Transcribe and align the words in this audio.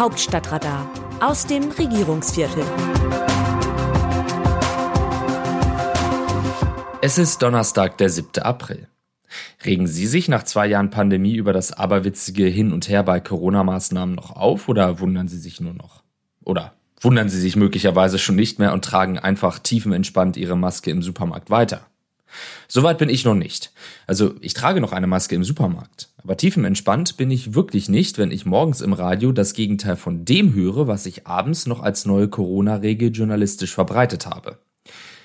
Hauptstadtradar 0.00 0.90
aus 1.20 1.46
dem 1.46 1.64
Regierungsviertel. 1.72 2.64
Es 7.02 7.18
ist 7.18 7.42
Donnerstag, 7.42 7.98
der 7.98 8.08
7. 8.08 8.40
April. 8.40 8.88
Regen 9.62 9.86
Sie 9.86 10.06
sich 10.06 10.30
nach 10.30 10.44
zwei 10.44 10.68
Jahren 10.68 10.88
Pandemie 10.88 11.34
über 11.34 11.52
das 11.52 11.74
aberwitzige 11.74 12.46
Hin 12.46 12.72
und 12.72 12.88
Her 12.88 13.02
bei 13.02 13.20
Corona-Maßnahmen 13.20 14.14
noch 14.14 14.34
auf 14.34 14.70
oder 14.70 15.00
wundern 15.00 15.28
Sie 15.28 15.36
sich 15.36 15.60
nur 15.60 15.74
noch? 15.74 16.02
Oder 16.42 16.72
wundern 16.98 17.28
Sie 17.28 17.38
sich 17.38 17.56
möglicherweise 17.56 18.18
schon 18.18 18.36
nicht 18.36 18.58
mehr 18.58 18.72
und 18.72 18.86
tragen 18.86 19.18
einfach 19.18 19.58
tiefenentspannt 19.58 20.38
Ihre 20.38 20.56
Maske 20.56 20.90
im 20.90 21.02
Supermarkt 21.02 21.50
weiter? 21.50 21.82
Soweit 22.68 22.98
bin 22.98 23.08
ich 23.08 23.24
noch 23.24 23.34
nicht. 23.34 23.72
Also 24.06 24.34
ich 24.40 24.54
trage 24.54 24.80
noch 24.80 24.92
eine 24.92 25.06
Maske 25.06 25.34
im 25.34 25.44
Supermarkt. 25.44 26.08
Aber 26.22 26.36
tiefenentspannt 26.36 27.16
bin 27.16 27.30
ich 27.30 27.54
wirklich 27.54 27.88
nicht, 27.88 28.18
wenn 28.18 28.30
ich 28.30 28.46
morgens 28.46 28.80
im 28.80 28.92
Radio 28.92 29.32
das 29.32 29.54
Gegenteil 29.54 29.96
von 29.96 30.24
dem 30.24 30.54
höre, 30.54 30.86
was 30.86 31.06
ich 31.06 31.26
abends 31.26 31.66
noch 31.66 31.80
als 31.80 32.04
neue 32.04 32.28
Corona-Regel 32.28 33.10
journalistisch 33.10 33.74
verbreitet 33.74 34.26
habe. 34.26 34.58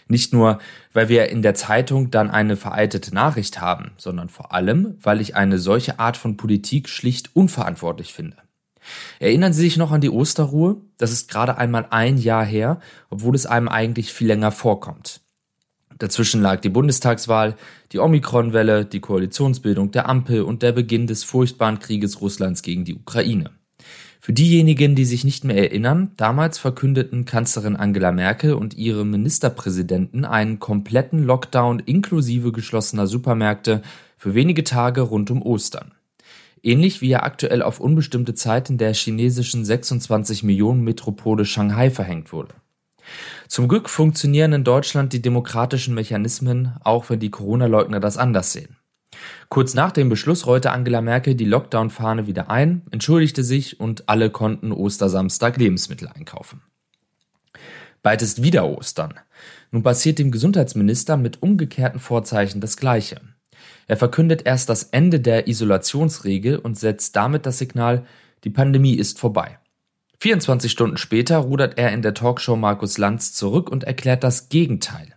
Nicht 0.08 0.34
nur, 0.34 0.60
weil 0.94 1.10
wir 1.10 1.30
in 1.30 1.42
der 1.42 1.56
Zeitung 1.56 2.12
dann 2.12 2.30
eine 2.30 2.56
veraltete 2.56 3.14
Nachricht 3.14 3.60
haben, 3.60 3.92
sondern 3.98 4.30
vor 4.30 4.54
allem, 4.54 4.98
weil 5.02 5.20
ich 5.20 5.36
eine 5.36 5.58
solche 5.58 6.00
Art 6.00 6.16
von 6.16 6.38
Politik 6.38 6.90
schlicht 6.90 7.36
unverantwortlich 7.36 8.14
finde. 8.14 8.38
Erinnern 9.20 9.52
Sie 9.52 9.62
sich 9.62 9.78
noch 9.78 9.92
an 9.92 10.02
die 10.02 10.12
Osterruhe? 10.12 10.78
Das 10.98 11.12
ist 11.12 11.30
gerade 11.30 11.58
einmal 11.58 11.88
ein 11.90 12.18
Jahr 12.18 12.46
her, 12.46 12.80
obwohl 13.10 13.36
es 13.36 13.48
einem 13.48 13.68
eigentlich 13.68 14.14
viel 14.14 14.28
länger 14.28 14.52
vorkommt. 14.52 15.22
Dazwischen 15.98 16.42
lag 16.42 16.60
die 16.60 16.70
Bundestagswahl, 16.70 17.56
die 17.92 18.00
Omikron-Welle, 18.00 18.86
die 18.86 19.00
Koalitionsbildung 19.00 19.92
der 19.92 20.10
Ampel 20.10 20.42
und 20.42 20.62
der 20.62 20.74
Beginn 20.74 21.08
des 21.08 21.24
furchtbaren 21.24 21.80
Krieges 21.80 22.20
Russlands 22.20 22.62
gegen 22.62 22.84
die 22.84 22.96
Ukraine. 22.96 23.52
Für 24.20 24.34
diejenigen, 24.34 24.96
die 24.96 25.06
sich 25.06 25.24
nicht 25.24 25.44
mehr 25.44 25.58
erinnern, 25.58 26.12
damals 26.18 26.58
verkündeten 26.58 27.26
Kanzlerin 27.26 27.76
Angela 27.76 28.12
Merkel 28.12 28.56
und 28.56 28.74
ihre 28.74 29.06
Ministerpräsidenten 29.06 30.26
einen 30.26 30.60
kompletten 30.60 31.24
Lockdown 31.24 31.80
inklusive 31.80 32.52
geschlossener 32.52 33.06
Supermärkte 33.06 33.84
für 34.18 34.34
wenige 34.34 34.64
Tage 34.64 35.02
rund 35.02 35.30
um 35.30 35.44
Ostern. 35.44 35.92
Ähnlich 36.64 37.02
wie 37.02 37.12
er 37.12 37.24
aktuell 37.24 37.62
auf 37.62 37.80
unbestimmte 37.80 38.34
Zeit 38.34 38.72
in 38.72 38.80
der 38.80 38.96
chinesischen 38.96 39.64
26 39.64 40.42
Millionen 40.42 40.84
Metropole 40.84 41.46
Shanghai 41.46 41.92
verhängt 41.92 42.34
wurde. 42.34 42.56
Zum 43.48 43.68
Glück 43.68 43.90
funktionieren 43.90 44.54
in 44.54 44.64
Deutschland 44.64 45.14
die 45.14 45.22
demokratischen 45.22 45.94
Mechanismen, 45.94 46.76
auch 46.84 47.10
wenn 47.10 47.20
die 47.20 47.32
Corona-Leugner 47.32 48.00
das 48.00 48.18
anders 48.18 48.52
sehen. 48.52 48.78
Kurz 49.50 49.74
nach 49.74 49.92
dem 49.92 50.10
Beschluss 50.10 50.46
rollte 50.46 50.72
Angela 50.72 51.02
Merkel 51.02 51.36
die 51.36 51.46
Lockdown-Fahne 51.46 52.28
wieder 52.28 52.50
ein, 52.50 52.82
entschuldigte 52.92 53.44
sich 53.44 53.80
und 53.80 54.10
alle 54.10 54.30
konnten 54.30 54.72
Ostersamstag 54.72 55.58
Lebensmittel 55.58 56.10
einkaufen. 56.10 56.62
Bald 58.02 58.22
ist 58.22 58.44
wieder 58.44 58.68
Ostern. 58.68 59.16
Nun 59.72 59.84
passiert 59.84 60.20
dem 60.20 60.32
Gesundheitsminister 60.32 61.18
mit 61.18 61.42
umgekehrten 61.42 62.00
Vorzeichen 62.00 62.62
das 62.62 62.78
Gleiche. 62.78 63.22
Er 63.88 63.98
verkündet 63.98 64.44
erst 64.46 64.70
das 64.70 64.84
Ende 64.84 65.20
der 65.20 65.48
Isolationsregel 65.48 66.58
und 66.58 66.78
setzt 66.78 67.16
damit 67.16 67.46
das 67.46 67.58
Signal, 67.58 68.06
die 68.44 68.50
Pandemie 68.50 68.96
ist 68.96 69.20
vorbei. 69.20 69.60
24 70.20 70.72
Stunden 70.72 70.98
später 70.98 71.38
rudert 71.38 71.78
er 71.78 71.92
in 71.92 72.02
der 72.02 72.14
Talkshow 72.14 72.56
Markus 72.56 72.98
Lanz 72.98 73.34
zurück 73.34 73.70
und 73.70 73.84
erklärt 73.84 74.24
das 74.24 74.50
Gegenteil. 74.50 75.16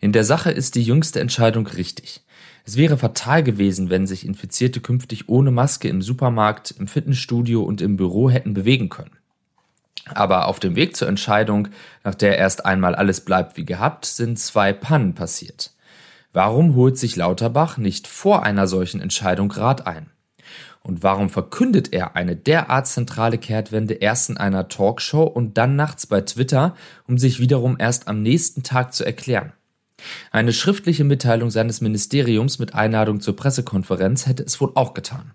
In 0.00 0.12
der 0.12 0.24
Sache 0.24 0.50
ist 0.50 0.74
die 0.74 0.82
jüngste 0.82 1.20
Entscheidung 1.20 1.66
richtig. 1.66 2.22
Es 2.64 2.76
wäre 2.76 2.98
fatal 2.98 3.42
gewesen, 3.42 3.90
wenn 3.90 4.06
sich 4.06 4.26
Infizierte 4.26 4.80
künftig 4.80 5.28
ohne 5.28 5.50
Maske 5.50 5.88
im 5.88 6.02
Supermarkt, 6.02 6.72
im 6.72 6.86
Fitnessstudio 6.86 7.62
und 7.62 7.80
im 7.80 7.96
Büro 7.96 8.30
hätten 8.30 8.54
bewegen 8.54 8.88
können. 8.88 9.16
Aber 10.06 10.48
auf 10.48 10.60
dem 10.60 10.76
Weg 10.76 10.96
zur 10.96 11.08
Entscheidung, 11.08 11.68
nach 12.04 12.14
der 12.14 12.38
erst 12.38 12.64
einmal 12.64 12.94
alles 12.94 13.22
bleibt 13.22 13.56
wie 13.56 13.64
gehabt, 13.64 14.06
sind 14.06 14.38
zwei 14.38 14.72
Pannen 14.72 15.14
passiert. 15.14 15.72
Warum 16.32 16.74
holt 16.74 16.98
sich 16.98 17.16
Lauterbach 17.16 17.78
nicht 17.78 18.06
vor 18.06 18.42
einer 18.42 18.66
solchen 18.66 19.00
Entscheidung 19.00 19.50
Rat 19.50 19.86
ein? 19.86 20.10
Und 20.82 21.02
warum 21.02 21.28
verkündet 21.28 21.92
er 21.92 22.16
eine 22.16 22.36
derart 22.36 22.86
zentrale 22.86 23.38
Kehrtwende 23.38 23.94
erst 23.94 24.30
in 24.30 24.36
einer 24.36 24.68
Talkshow 24.68 25.24
und 25.24 25.58
dann 25.58 25.76
nachts 25.76 26.06
bei 26.06 26.20
Twitter, 26.22 26.74
um 27.06 27.18
sich 27.18 27.40
wiederum 27.40 27.76
erst 27.78 28.08
am 28.08 28.22
nächsten 28.22 28.62
Tag 28.62 28.94
zu 28.94 29.04
erklären? 29.04 29.52
Eine 30.30 30.52
schriftliche 30.52 31.04
Mitteilung 31.04 31.50
seines 31.50 31.80
Ministeriums 31.80 32.58
mit 32.58 32.74
Einladung 32.74 33.20
zur 33.20 33.36
Pressekonferenz 33.36 34.26
hätte 34.26 34.44
es 34.44 34.60
wohl 34.60 34.72
auch 34.74 34.94
getan. 34.94 35.32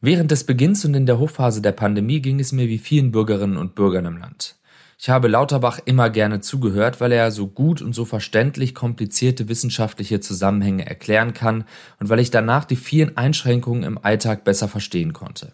Während 0.00 0.30
des 0.30 0.44
Beginns 0.44 0.84
und 0.84 0.94
in 0.94 1.06
der 1.06 1.18
Hochphase 1.18 1.62
der 1.62 1.72
Pandemie 1.72 2.20
ging 2.20 2.38
es 2.38 2.52
mir 2.52 2.68
wie 2.68 2.78
vielen 2.78 3.12
Bürgerinnen 3.12 3.56
und 3.56 3.74
Bürgern 3.74 4.04
im 4.04 4.18
Land. 4.18 4.56
Ich 4.98 5.10
habe 5.10 5.28
Lauterbach 5.28 5.78
immer 5.84 6.08
gerne 6.08 6.40
zugehört, 6.40 7.00
weil 7.00 7.12
er 7.12 7.30
so 7.30 7.48
gut 7.48 7.82
und 7.82 7.94
so 7.94 8.06
verständlich 8.06 8.74
komplizierte 8.74 9.48
wissenschaftliche 9.48 10.20
Zusammenhänge 10.20 10.86
erklären 10.86 11.34
kann 11.34 11.64
und 12.00 12.08
weil 12.08 12.18
ich 12.18 12.30
danach 12.30 12.64
die 12.64 12.76
vielen 12.76 13.16
Einschränkungen 13.16 13.82
im 13.82 13.98
Alltag 13.98 14.44
besser 14.44 14.68
verstehen 14.68 15.12
konnte. 15.12 15.52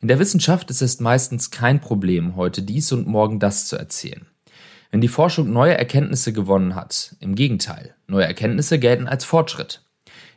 In 0.00 0.08
der 0.08 0.18
Wissenschaft 0.18 0.70
ist 0.70 0.82
es 0.82 1.00
meistens 1.00 1.50
kein 1.50 1.80
Problem, 1.80 2.34
heute 2.36 2.62
dies 2.62 2.90
und 2.92 3.06
morgen 3.06 3.38
das 3.38 3.68
zu 3.68 3.76
erzählen. 3.76 4.26
Wenn 4.90 5.00
die 5.00 5.08
Forschung 5.08 5.52
neue 5.52 5.78
Erkenntnisse 5.78 6.32
gewonnen 6.32 6.74
hat, 6.74 7.16
im 7.20 7.34
Gegenteil, 7.34 7.94
neue 8.06 8.26
Erkenntnisse 8.26 8.78
gelten 8.78 9.08
als 9.08 9.24
Fortschritt. 9.24 9.82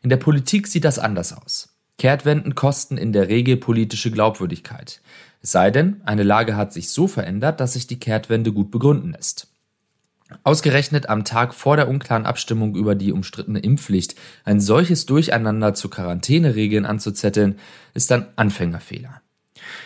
In 0.04 0.10
der 0.10 0.18
Politik 0.18 0.68
sieht 0.68 0.86
das 0.86 1.00
anders 1.00 1.34
aus. 1.34 1.77
Kehrtwenden 1.98 2.56
kosten 2.56 2.98
in 2.98 3.12
der 3.12 3.28
Regel 3.28 3.58
politische 3.58 4.12
Glaubwürdigkeit. 4.12 5.02
Es 5.42 5.52
sei 5.52 5.72
denn, 5.72 6.02
eine 6.06 6.24
Lage 6.24 6.56
hat 6.56 6.74
sich 6.74 6.90
so 6.90 7.08
verändert, 7.08 7.60
dass 7.60 7.74
sich 7.74 7.88
die 7.88 8.00
Kehrtwende 8.00 8.54
gut 8.54 8.70
begründen 8.70 9.14
lässt. 9.14 9.48
Ausgerechnet 10.44 11.10
am 11.10 11.24
Tag 11.24 11.54
vor 11.54 11.78
der 11.78 11.88
unklaren 11.88 12.26
Abstimmung 12.26 12.76
über 12.76 12.96
die 12.96 13.14
umstrittene 13.14 13.60
Impfpflicht 13.60 14.16
ein 14.44 14.60
solches 14.60 15.06
Durcheinander 15.06 15.74
zu 15.74 15.90
Quarantäneregeln 15.90 16.86
anzuzetteln, 16.86 17.58
ist 17.94 18.12
ein 18.12 18.28
Anfängerfehler. 18.36 19.22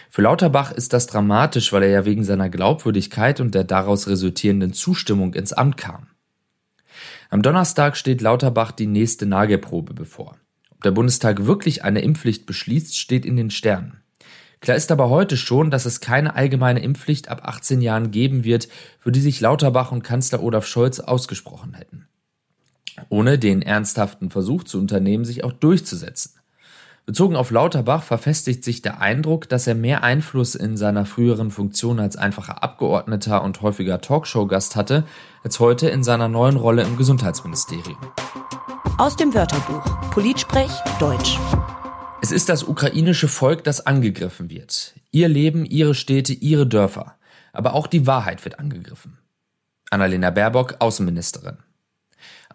Für 0.09 0.23
Lauterbach 0.23 0.71
ist 0.71 0.93
das 0.93 1.07
dramatisch, 1.07 1.71
weil 1.71 1.83
er 1.83 1.89
ja 1.89 2.05
wegen 2.05 2.23
seiner 2.23 2.49
Glaubwürdigkeit 2.49 3.39
und 3.39 3.55
der 3.55 3.63
daraus 3.63 4.07
resultierenden 4.07 4.73
Zustimmung 4.73 5.33
ins 5.33 5.53
Amt 5.53 5.77
kam. 5.77 6.07
Am 7.29 7.41
Donnerstag 7.41 7.95
steht 7.95 8.21
Lauterbach 8.21 8.71
die 8.71 8.87
nächste 8.87 9.25
Nagelprobe 9.25 9.93
bevor. 9.93 10.40
Der 10.83 10.91
Bundestag 10.91 11.45
wirklich 11.45 11.83
eine 11.83 12.01
Impfpflicht 12.01 12.45
beschließt, 12.45 12.97
steht 12.97 13.25
in 13.25 13.35
den 13.35 13.51
Sternen. 13.51 14.01
Klar 14.61 14.77
ist 14.77 14.91
aber 14.91 15.09
heute 15.09 15.37
schon, 15.37 15.71
dass 15.71 15.85
es 15.85 16.01
keine 16.01 16.35
allgemeine 16.35 16.81
Impfpflicht 16.81 17.29
ab 17.29 17.41
18 17.43 17.81
Jahren 17.81 18.11
geben 18.11 18.43
wird, 18.43 18.67
für 18.99 19.11
die 19.11 19.19
sich 19.19 19.41
Lauterbach 19.41 19.91
und 19.91 20.03
Kanzler 20.03 20.43
Olaf 20.43 20.67
Scholz 20.67 20.99
ausgesprochen 20.99 21.73
hätten. 21.73 22.07
Ohne 23.09 23.39
den 23.39 23.61
ernsthaften 23.61 24.29
Versuch 24.29 24.63
zu 24.63 24.77
unternehmen, 24.77 25.25
sich 25.25 25.43
auch 25.43 25.53
durchzusetzen. 25.53 26.33
Bezogen 27.07 27.35
auf 27.35 27.49
Lauterbach 27.49 28.03
verfestigt 28.03 28.63
sich 28.63 28.83
der 28.83 29.01
Eindruck, 29.01 29.49
dass 29.49 29.65
er 29.65 29.73
mehr 29.73 30.03
Einfluss 30.03 30.53
in 30.53 30.77
seiner 30.77 31.05
früheren 31.05 31.49
Funktion 31.49 31.99
als 31.99 32.15
einfacher 32.15 32.61
Abgeordneter 32.61 33.43
und 33.43 33.63
häufiger 33.63 34.01
Talkshow-Gast 34.01 34.75
hatte, 34.75 35.05
als 35.43 35.59
heute 35.59 35.89
in 35.89 36.03
seiner 36.03 36.27
neuen 36.27 36.57
Rolle 36.57 36.83
im 36.83 36.97
Gesundheitsministerium. 36.97 37.97
Aus 39.01 39.15
dem 39.15 39.33
Wörterbuch 39.33 40.11
Politsprech 40.11 40.69
Deutsch. 40.99 41.39
Es 42.21 42.31
ist 42.31 42.49
das 42.49 42.61
ukrainische 42.61 43.27
Volk, 43.27 43.63
das 43.63 43.87
angegriffen 43.87 44.51
wird. 44.51 44.93
Ihr 45.09 45.27
Leben, 45.27 45.65
ihre 45.65 45.95
Städte, 45.95 46.33
ihre 46.33 46.67
Dörfer. 46.67 47.15
Aber 47.51 47.73
auch 47.73 47.87
die 47.87 48.05
Wahrheit 48.05 48.45
wird 48.45 48.59
angegriffen. 48.59 49.17
Annalena 49.89 50.29
Baerbock, 50.29 50.75
Außenministerin. 50.77 51.57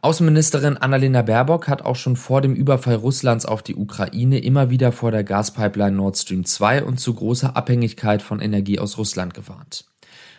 Außenministerin 0.03 0.77
Annalena 0.77 1.23
Baerbock 1.23 1.67
hat 1.67 1.83
auch 1.83 1.97
schon 1.97 2.15
vor 2.15 2.43
dem 2.43 2.55
Überfall 2.55 2.95
Russlands 2.95 3.45
auf 3.45 3.65
die 3.65 3.75
Ukraine 3.75 4.39
immer 4.39 4.71
wieder 4.71 4.93
vor 4.93 5.11
der 5.11 5.25
Gaspipeline 5.25 5.97
Nord 5.97 6.17
Stream 6.17 6.45
2 6.45 6.85
und 6.85 7.01
zu 7.01 7.13
großer 7.13 7.57
Abhängigkeit 7.57 8.23
von 8.23 8.39
Energie 8.39 8.79
aus 8.79 8.99
Russland 8.99 9.35
gewarnt. 9.35 9.87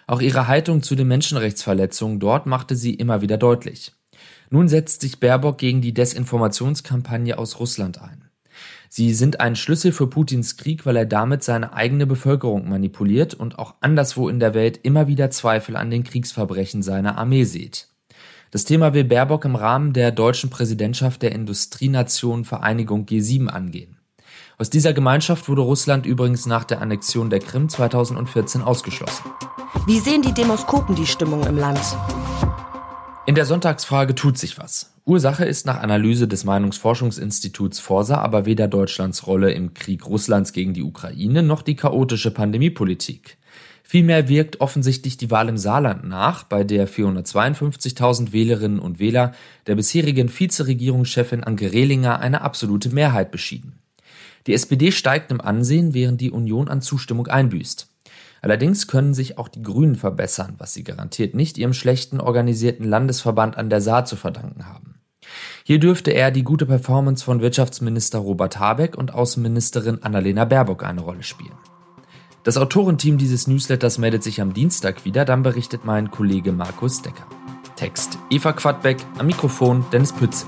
Auch 0.07 0.21
ihre 0.21 0.48
Haltung 0.48 0.83
zu 0.83 0.95
den 0.95 1.09
Menschenrechtsverletzungen 1.09 2.21
dort 2.21 2.45
machte 2.45 2.77
sie 2.77 2.94
immer 2.94 3.19
wieder 3.19 3.38
deutlich. 3.38 3.92
Nun 4.50 4.68
setzt 4.68 5.01
sich 5.01 5.19
Baerbock 5.19 5.57
gegen 5.57 5.81
die 5.81 5.94
Desinformationskampagne 5.94 7.38
aus 7.38 7.59
Russland 7.59 8.01
ein. 8.01 8.24
Sie 8.89 9.13
sind 9.13 9.39
ein 9.39 9.56
Schlüssel 9.56 9.91
für 9.91 10.07
Putins 10.07 10.57
Krieg, 10.57 10.85
weil 10.85 10.95
er 10.95 11.06
damit 11.06 11.44
seine 11.44 11.74
eigene 11.74 12.07
Bevölkerung 12.07 12.69
manipuliert 12.69 13.33
und 13.33 13.59
auch 13.59 13.75
anderswo 13.81 14.29
in 14.29 14.39
der 14.39 14.53
Welt 14.53 14.79
immer 14.83 15.07
wieder 15.07 15.29
Zweifel 15.29 15.75
an 15.75 15.91
den 15.91 16.03
Kriegsverbrechen 16.03 16.81
seiner 16.81 17.18
Armee 17.18 17.44
sieht. 17.44 17.89
Das 18.51 18.63
Thema 18.63 18.94
will 18.94 19.03
Baerbock 19.03 19.44
im 19.44 19.56
Rahmen 19.56 19.91
der 19.91 20.12
deutschen 20.12 20.50
Präsidentschaft 20.50 21.21
der 21.21 21.33
Industrienation 21.33 22.45
Vereinigung 22.45 23.06
G7 23.06 23.47
angehen. 23.47 23.97
Aus 24.57 24.69
dieser 24.69 24.94
Gemeinschaft 24.94 25.50
wurde 25.50 25.62
Russland 25.62 26.06
übrigens 26.06 26.45
nach 26.45 26.63
der 26.63 26.81
Annexion 26.81 27.30
der 27.30 27.39
Krim 27.39 27.69
2014 27.69 28.62
ausgeschlossen. 28.62 29.25
Wie 29.85 30.00
sehen 30.00 30.21
die 30.21 30.33
Demoskopen 30.33 30.95
die 30.95 31.06
Stimmung 31.06 31.45
im 31.45 31.57
Land? 31.57 31.80
In 33.27 33.35
der 33.35 33.45
Sonntagsfrage 33.45 34.15
tut 34.15 34.38
sich 34.38 34.57
was. 34.57 34.94
Ursache 35.03 35.44
ist 35.44 35.65
nach 35.65 35.81
Analyse 35.81 36.29
des 36.29 36.45
Meinungsforschungsinstituts 36.45 37.77
Forsa 37.77 38.19
aber 38.19 38.45
weder 38.45 38.69
Deutschlands 38.69 39.27
Rolle 39.27 39.51
im 39.51 39.74
Krieg 39.74 40.06
Russlands 40.07 40.53
gegen 40.53 40.74
die 40.74 40.81
Ukraine 40.81 41.44
noch 41.44 41.62
die 41.62 41.75
chaotische 41.75 42.31
Pandemiepolitik. 42.31 43.35
Vielmehr 43.83 44.29
wirkt 44.29 44.62
offensichtlich 44.62 45.18
die 45.18 45.29
Wahl 45.29 45.50
im 45.50 45.57
Saarland 45.57 46.07
nach, 46.07 46.45
bei 46.45 46.63
der 46.63 46.88
452.000 46.88 48.31
Wählerinnen 48.31 48.79
und 48.79 49.00
Wähler 49.00 49.33
der 49.65 49.75
bisherigen 49.75 50.30
Vizeregierungschefin 50.30 51.44
Anke 51.44 51.73
Rehlinger 51.73 52.21
eine 52.21 52.39
absolute 52.44 52.91
Mehrheit 52.91 53.31
beschieden. 53.31 53.80
Die 54.47 54.53
SPD 54.53 54.94
steigt 54.94 55.31
im 55.31 55.41
Ansehen, 55.41 55.94
während 55.94 56.21
die 56.21 56.31
Union 56.31 56.69
an 56.69 56.81
Zustimmung 56.81 57.27
einbüßt. 57.27 57.89
Allerdings 58.42 58.88
können 58.88 59.13
sich 59.13 59.38
auch 59.38 59.48
die 59.48 59.62
Grünen 59.62 59.95
verbessern, 59.95 60.56
was 60.57 60.74
sie 60.74 60.84
garantiert 60.84 61.36
nicht 61.36 61.57
ihrem 61.57 61.74
schlechten 61.74 62.19
organisierten 62.22 62.88
Landesverband 62.88 63.57
an 63.57 63.69
der 63.69 63.81
Saar 63.81 64.06
zu 64.06 64.16
verdanken 64.16 64.68
haben. 64.68 64.95
Hier 65.63 65.80
dürfte 65.80 66.12
eher 66.12 66.31
die 66.31 66.44
gute 66.44 66.66
Performance 66.66 67.24
von 67.25 67.42
Wirtschaftsminister 67.42 68.19
Robert 68.19 68.60
Habeck 68.60 68.98
und 68.98 69.13
Außenministerin 69.13 70.04
Annalena 70.04 70.45
Baerbock 70.45 70.84
eine 70.84 71.01
Rolle 71.01 71.24
spielen. 71.24 71.57
Das 72.44 72.57
Autorenteam 72.57 73.18
dieses 73.18 73.48
Newsletters 73.48 73.98
meldet 73.98 74.24
sich 74.24 74.40
am 74.40 74.54
Dienstag 74.54 75.04
wieder, 75.04 75.25
dann 75.25 75.44
berichtet 75.44 75.83
mein 75.83 76.12
Kollege 76.12 76.54
Markus 76.54 77.01
Decker. 77.01 77.28
Text 77.75 78.18
Eva 78.30 78.54
Quadbeck, 78.54 78.98
am 79.18 79.28
Mikrofon 79.28 79.86
Dennis 79.92 80.13
Pützig. 80.13 80.48